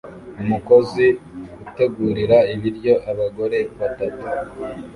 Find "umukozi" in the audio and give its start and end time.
0.41-1.05